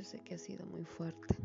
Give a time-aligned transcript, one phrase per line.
[0.00, 1.36] Yo sé que ha sido muy fuerte.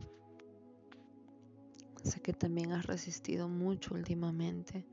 [2.05, 4.85] Sé que también has resistido mucho últimamente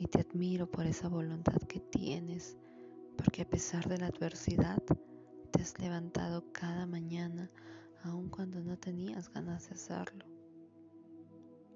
[0.00, 2.56] y te admiro por esa voluntad que tienes,
[3.16, 4.82] porque a pesar de la adversidad,
[5.52, 7.48] te has levantado cada mañana
[8.02, 10.26] aun cuando no tenías ganas de hacerlo.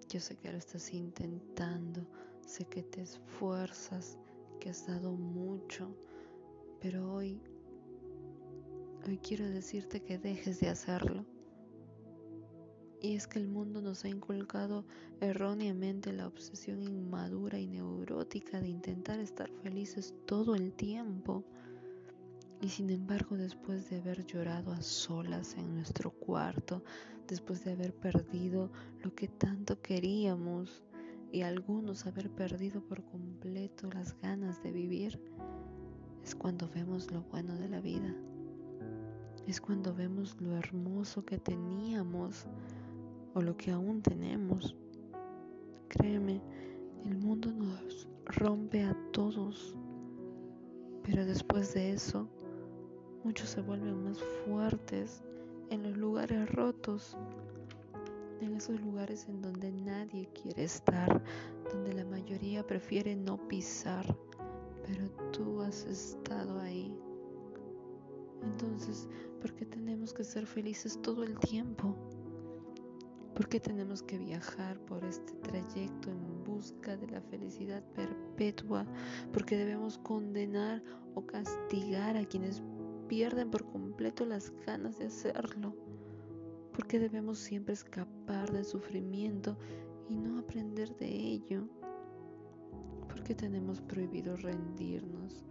[0.09, 2.05] Yo sé que lo estás intentando,
[2.45, 4.19] sé que te esfuerzas,
[4.59, 5.95] que has dado mucho,
[6.81, 7.41] pero hoy,
[9.07, 11.25] hoy quiero decirte que dejes de hacerlo.
[13.01, 14.85] Y es que el mundo nos ha inculcado
[15.21, 21.45] erróneamente la obsesión inmadura y neurótica de intentar estar felices todo el tiempo
[22.63, 26.85] y sin embargo, después de haber llorado a solas en nuestro cuarto,
[27.27, 28.71] después de haber perdido
[29.03, 30.85] lo que tanto queríamos
[31.33, 35.21] y algunos haber perdido por completo las ganas de vivir,
[36.23, 38.15] es cuando vemos lo bueno de la vida.
[39.47, 42.47] Es cuando vemos lo hermoso que teníamos
[43.35, 44.77] o lo que aún tenemos.
[45.89, 46.41] Créeme,
[47.05, 49.77] el mundo nos rompe a todos,
[51.03, 52.29] pero después de eso,
[53.25, 55.23] Muchos se vuelven más fuertes
[55.71, 57.17] en los lugares rotos,
[58.41, 61.23] en esos lugares en donde nadie quiere estar,
[61.73, 64.05] donde la mayoría prefiere no pisar,
[64.85, 66.99] pero tú has estado ahí.
[68.43, 69.09] Entonces,
[69.41, 71.97] ¿por qué tenemos que ser felices todo el tiempo?
[73.35, 78.87] ¿Por qué tenemos que viajar por este trayecto en busca de la felicidad perpetua?
[79.33, 80.83] ¿Por qué debemos condenar
[81.15, 82.63] o castigar a quienes
[83.09, 85.75] pierden por completo las ganas de hacerlo.
[86.73, 89.59] porque debemos siempre escapar del sufrimiento
[90.09, 91.69] y no aprender de ello?
[93.13, 95.45] porque tenemos prohibido rendirnos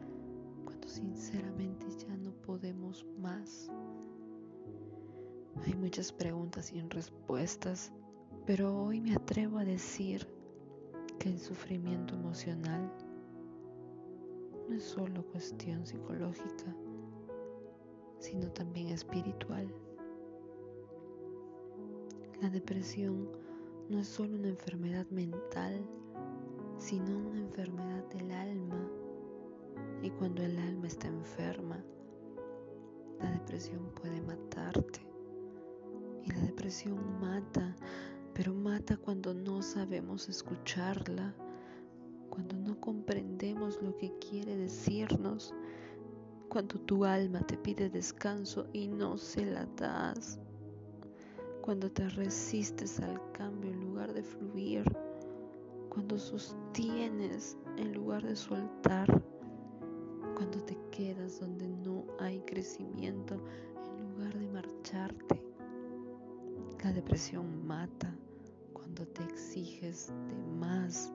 [0.91, 3.71] sinceramente ya no podemos más?
[5.65, 7.91] Hay muchas preguntas sin respuestas,
[8.45, 10.27] pero hoy me atrevo a decir
[11.17, 12.91] que el sufrimiento emocional
[14.67, 16.75] no es solo cuestión psicológica,
[18.19, 19.73] sino también espiritual.
[22.41, 23.29] La depresión
[23.89, 25.85] no es solo una enfermedad mental,
[26.77, 29.00] sino una enfermedad del alma.
[30.01, 31.83] Y cuando el alma está enferma,
[33.19, 35.01] la depresión puede matarte.
[36.23, 37.75] Y la depresión mata,
[38.33, 41.33] pero mata cuando no sabemos escucharla,
[42.29, 45.53] cuando no comprendemos lo que quiere decirnos
[46.51, 50.37] cuando tu alma te pide descanso y no se la das,
[51.61, 54.83] cuando te resistes al cambio en lugar de fluir,
[55.87, 59.23] cuando sostienes en lugar de soltar,
[60.41, 63.39] cuando te quedas donde no hay crecimiento
[63.75, 65.39] en lugar de marcharte.
[66.83, 68.11] La depresión mata
[68.73, 71.13] cuando te exiges de más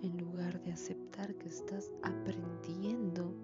[0.00, 3.34] en lugar de aceptar que estás aprendiendo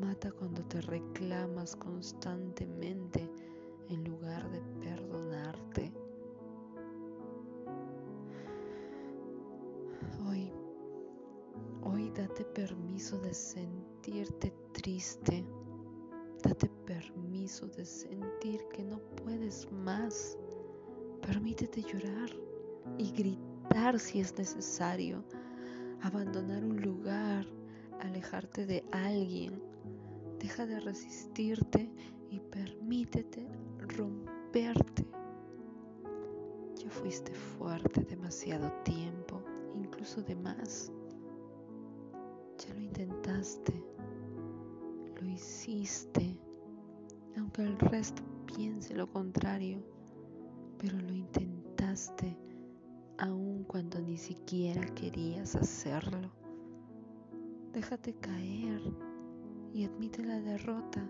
[0.00, 3.28] Mata cuando te reclamas constantemente
[3.88, 5.05] en lugar de perdonarte.
[12.96, 15.44] Permiso de sentirte triste.
[16.42, 20.38] Date permiso de sentir que no puedes más.
[21.20, 22.30] Permítete llorar
[22.96, 25.22] y gritar si es necesario.
[26.00, 27.44] Abandonar un lugar,
[28.00, 29.60] alejarte de alguien,
[30.40, 31.90] Deja de resistirte
[32.30, 33.46] y permítete
[33.78, 35.04] romperte.
[36.76, 39.42] Ya fuiste fuerte demasiado tiempo,
[39.74, 40.90] incluso de más.
[45.20, 46.38] Lo hiciste,
[47.36, 49.82] aunque el resto piense lo contrario,
[50.78, 52.38] pero lo intentaste
[53.18, 56.30] aun cuando ni siquiera querías hacerlo.
[57.72, 58.80] Déjate caer
[59.74, 61.04] y admite la derrota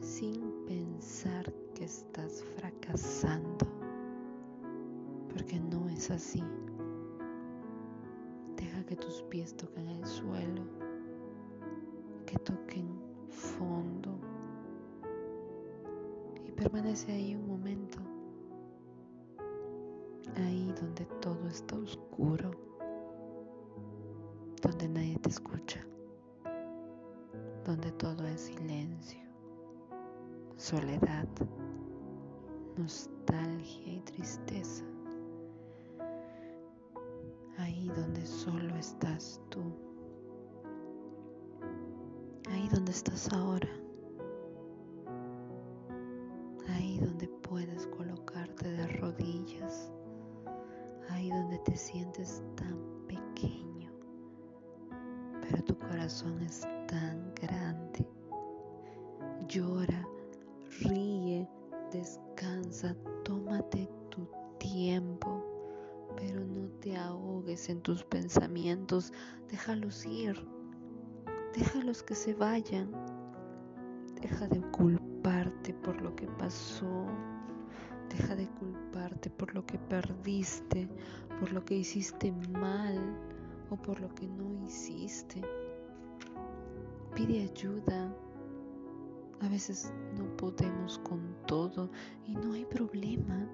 [0.00, 3.66] sin pensar que estás fracasando,
[5.32, 6.44] porque no es así.
[8.56, 10.83] Deja que tus pies toquen el suelo,
[12.34, 12.88] que toquen
[13.28, 14.10] fondo
[16.44, 17.98] y permanece ahí un momento,
[20.36, 22.50] ahí donde todo está oscuro,
[24.62, 25.84] donde nadie te escucha
[27.64, 29.20] donde todo es silencio,
[30.56, 31.26] soledad,
[32.76, 34.84] nostalgia y tristeza.
[37.56, 39.62] Ahí donde solo estás tú
[42.64, 43.68] ahí donde estás ahora,
[46.70, 49.92] ahí donde puedes colocarte de rodillas,
[51.10, 53.92] ahí donde te sientes tan pequeño,
[55.42, 58.08] pero tu corazón es tan grande.
[59.46, 60.08] Llora,
[60.80, 61.46] ríe,
[61.92, 64.26] descansa, tómate tu
[64.56, 65.44] tiempo,
[66.16, 69.12] pero no te ahogues en tus pensamientos,
[69.50, 70.53] déjalos ir
[71.54, 72.90] déjalos que se vayan,
[74.20, 77.06] deja de culparte por lo que pasó,
[78.10, 80.88] deja de culparte por lo que perdiste,
[81.38, 82.98] por lo que hiciste mal
[83.70, 85.42] o por lo que no hiciste.
[87.14, 88.12] Pide ayuda.
[89.40, 91.90] A veces no podemos con todo
[92.26, 93.46] y no hay problema.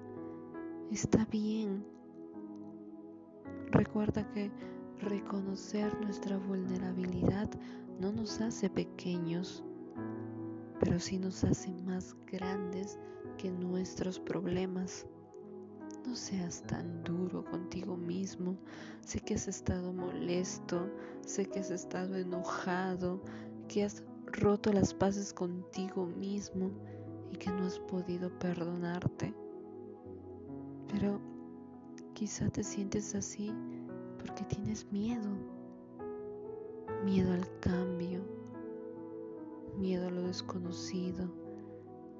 [0.89, 1.85] Está bien.
[3.71, 4.51] Recuerda que
[5.01, 7.49] reconocer nuestra vulnerabilidad
[7.99, 9.63] no nos hace pequeños,
[10.79, 12.99] pero sí nos hace más grandes
[13.37, 15.05] que nuestros problemas.
[16.05, 18.57] No seas tan duro contigo mismo.
[19.01, 20.89] Sé que has estado molesto,
[21.25, 23.21] sé que has estado enojado,
[23.67, 26.71] que has roto las paces contigo mismo
[27.31, 29.33] y que no has podido perdonarte.
[30.87, 31.19] Pero
[32.13, 33.53] quizá te sientes así
[34.21, 35.29] porque tienes miedo.
[37.03, 38.21] Miedo al cambio,
[39.77, 41.27] miedo a lo desconocido,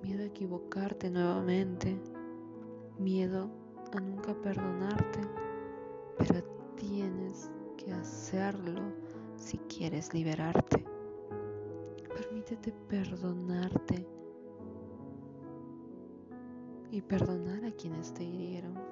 [0.02, 2.02] miedo a equivocarte nuevamente,
[2.98, 3.52] miedo
[3.96, 5.20] a nunca perdonarte,
[6.18, 6.44] pero
[6.76, 8.82] tienes que hacerlo
[9.36, 10.84] si quieres liberarte.
[12.16, 14.08] Permítete perdonarte
[16.90, 18.91] y perdonar a quienes te hirieron.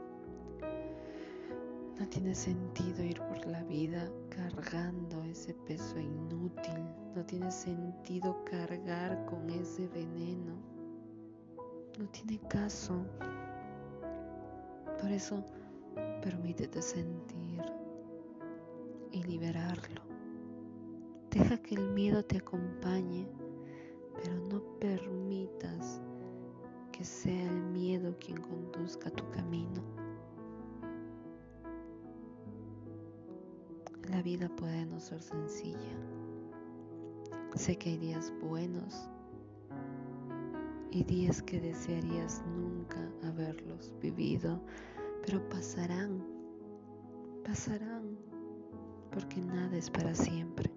[2.00, 6.86] No tiene sentido ir por la vida cargando ese peso inútil.
[7.14, 10.56] No tiene sentido cargar con ese veneno.
[12.00, 13.06] No tiene caso.
[15.02, 15.44] Por eso,
[16.22, 17.62] permítete sentir
[19.12, 20.02] y liberarlo.
[21.32, 23.28] Deja que el miedo te acompañe,
[24.16, 26.02] pero no permitas
[26.94, 29.99] que sea el miedo quien conduzca tu camino.
[34.20, 35.96] La vida puede no ser sencilla.
[37.56, 39.10] Sé que hay días buenos
[40.92, 44.60] y días que desearías nunca haberlos vivido,
[45.26, 46.22] pero pasarán,
[47.46, 48.18] pasarán,
[49.10, 50.70] porque nada es para siempre.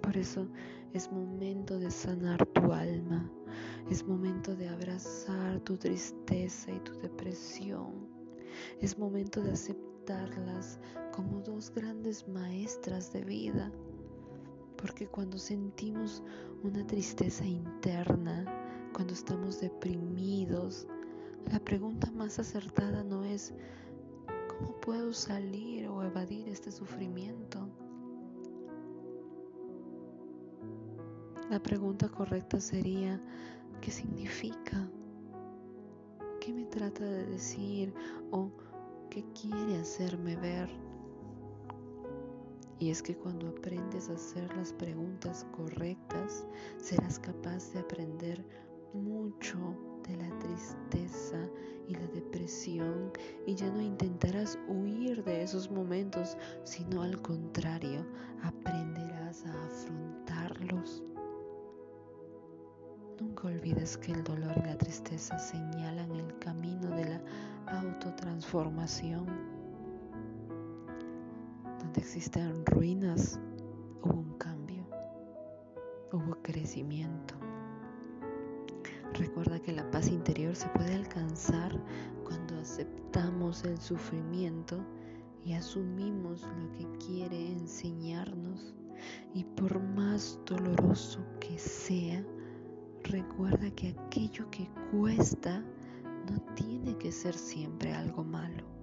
[0.00, 0.48] Por eso
[0.94, 3.30] es momento de sanar tu alma,
[3.90, 8.08] es momento de abrazar tu tristeza y tu depresión,
[8.80, 10.80] es momento de aceptarlas
[11.18, 13.72] como dos grandes maestras de vida,
[14.76, 16.22] porque cuando sentimos
[16.62, 18.44] una tristeza interna,
[18.92, 20.86] cuando estamos deprimidos,
[21.50, 23.52] la pregunta más acertada no es
[24.46, 27.68] ¿cómo puedo salir o evadir este sufrimiento?
[31.50, 33.20] La pregunta correcta sería
[33.80, 34.88] ¿qué significa?
[36.40, 37.92] ¿Qué me trata de decir
[38.30, 38.52] o
[39.10, 40.87] qué quiere hacerme ver?
[42.80, 46.46] Y es que cuando aprendes a hacer las preguntas correctas,
[46.78, 48.44] serás capaz de aprender
[48.92, 49.58] mucho
[50.06, 51.38] de la tristeza
[51.88, 53.12] y la depresión
[53.46, 58.06] y ya no intentarás huir de esos momentos, sino al contrario,
[58.42, 61.02] aprenderás a afrontarlos.
[63.20, 67.22] Nunca olvides que el dolor y la tristeza señalan el camino de la
[67.66, 69.57] autotransformación.
[71.98, 73.40] Donde existen ruinas,
[74.04, 74.86] hubo un cambio,
[76.12, 77.34] hubo crecimiento.
[79.14, 81.76] Recuerda que la paz interior se puede alcanzar
[82.22, 84.78] cuando aceptamos el sufrimiento
[85.44, 88.76] y asumimos lo que quiere enseñarnos.
[89.34, 92.24] Y por más doloroso que sea,
[93.02, 95.64] recuerda que aquello que cuesta
[96.30, 98.77] no tiene que ser siempre algo malo.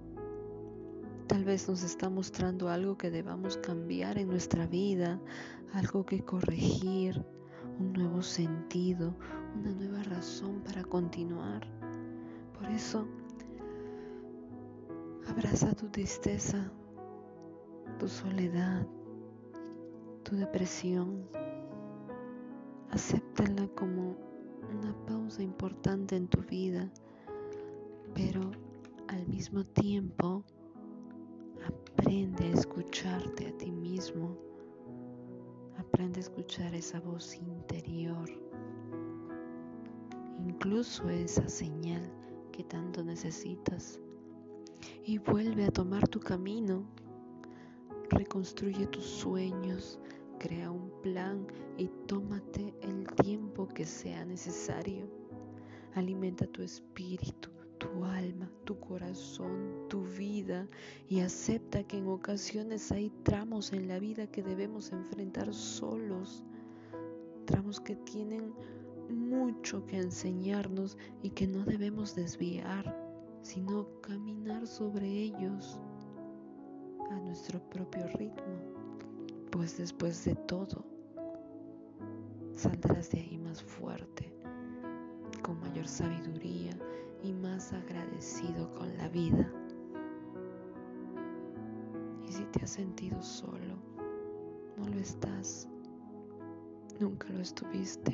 [1.26, 5.20] Tal vez nos está mostrando algo que debamos cambiar en nuestra vida,
[5.72, 7.24] algo que corregir,
[7.80, 9.12] un nuevo sentido,
[9.58, 11.66] una nueva razón para continuar.
[12.56, 13.08] Por eso,
[15.28, 16.70] abraza tu tristeza,
[17.98, 18.86] tu soledad,
[20.22, 21.28] tu depresión.
[22.90, 24.16] Acéptala como
[24.72, 26.88] una pausa importante en tu vida,
[28.14, 28.52] pero
[29.08, 30.44] al mismo tiempo
[31.66, 34.36] aprende a escucharte a ti mismo
[35.78, 38.28] Aprende a escuchar esa voz interior,
[40.46, 42.10] incluso esa señal
[42.52, 44.00] que tanto necesitas.
[45.04, 46.84] y vuelve a tomar tu camino.
[48.10, 49.98] Reconstruye tus sueños,
[50.38, 51.46] crea un plan
[51.78, 55.08] y tómate el tiempo que sea necesario.
[55.94, 57.50] Alimenta tu espíritu,
[57.86, 60.66] tu alma, tu corazón, tu vida
[61.08, 66.44] y acepta que en ocasiones hay tramos en la vida que debemos enfrentar solos,
[67.44, 68.52] tramos que tienen
[69.08, 72.96] mucho que enseñarnos y que no debemos desviar,
[73.42, 75.78] sino caminar sobre ellos
[77.10, 78.42] a nuestro propio ritmo,
[79.50, 80.84] pues después de todo,
[82.52, 84.32] saldrás de ahí más fuerte,
[85.42, 86.76] con mayor sabiduría
[87.32, 89.50] más agradecido con la vida.
[92.26, 93.76] Y si te has sentido solo,
[94.76, 95.68] no lo estás,
[97.00, 98.12] nunca lo estuviste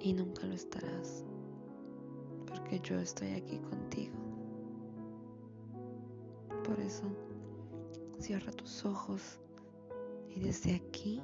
[0.00, 1.24] y nunca lo estarás,
[2.46, 4.16] porque yo estoy aquí contigo.
[6.64, 7.04] Por eso,
[8.18, 9.38] cierra tus ojos
[10.28, 11.22] y desde aquí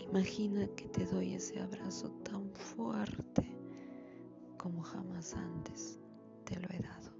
[0.00, 3.51] imagina que te doy ese abrazo tan fuerte
[4.62, 5.98] como jamás antes
[6.44, 7.11] te lo he dado.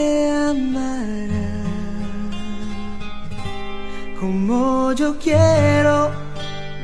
[0.00, 1.48] ¿Quién me amará?
[4.18, 6.10] Como yo quiero,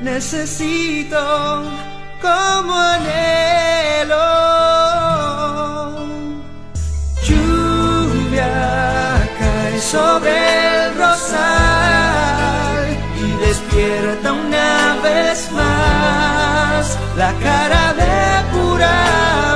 [0.02, 1.22] necesito,
[2.20, 4.26] como anhelo.
[9.92, 10.32] sobre
[10.76, 12.84] el rosal
[13.24, 18.16] y despierta una vez más la cara de
[18.52, 19.55] pura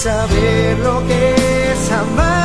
[0.00, 1.34] saber lo que
[1.72, 2.39] es amar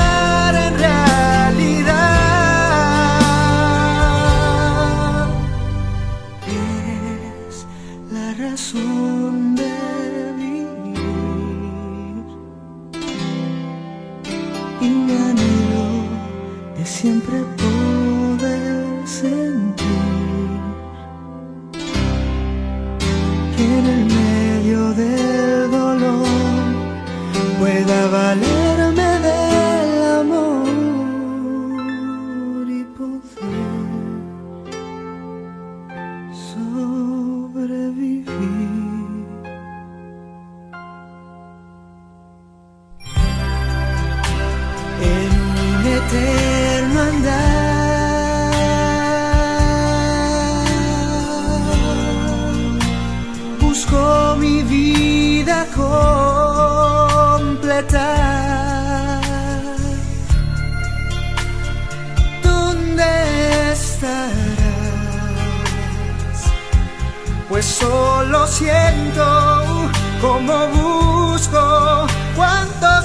[68.47, 69.89] siento
[70.21, 73.01] como busco cuánto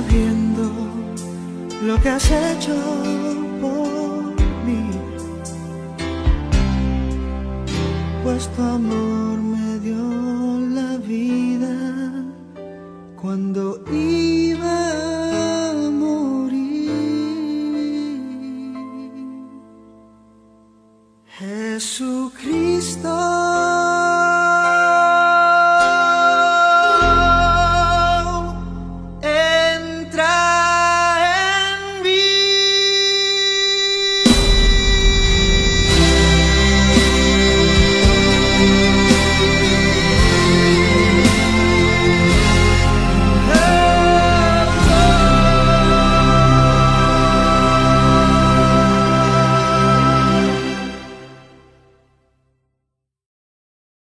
[0.00, 0.70] sabiendo
[1.82, 2.74] lo que has hecho
[3.60, 4.34] por
[4.66, 4.90] mí.
[8.22, 10.19] Pues tu amor me dio